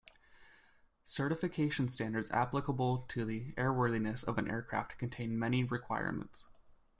[1.03, 6.47] Certification standards applicable to the airworthiness of an aircraft contain many requirements.